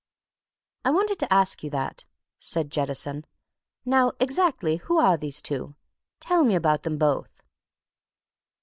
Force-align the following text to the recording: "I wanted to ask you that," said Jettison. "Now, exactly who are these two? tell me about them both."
"I 0.83 0.89
wanted 0.89 1.19
to 1.19 1.31
ask 1.31 1.61
you 1.63 1.69
that," 1.69 2.05
said 2.39 2.71
Jettison. 2.71 3.23
"Now, 3.85 4.13
exactly 4.19 4.77
who 4.77 4.97
are 4.97 5.15
these 5.15 5.43
two? 5.43 5.75
tell 6.19 6.43
me 6.43 6.55
about 6.55 6.81
them 6.81 6.97
both." 6.97 7.43